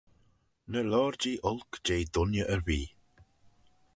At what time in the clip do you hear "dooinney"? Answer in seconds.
2.13-2.47